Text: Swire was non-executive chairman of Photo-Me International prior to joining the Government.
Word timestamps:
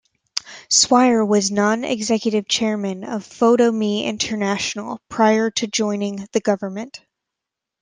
Swire 0.69 1.23
was 1.23 1.51
non-executive 1.51 2.47
chairman 2.47 3.03
of 3.03 3.23
Photo-Me 3.23 4.03
International 4.03 4.99
prior 5.09 5.51
to 5.51 5.67
joining 5.67 6.27
the 6.31 6.39
Government. 6.39 6.99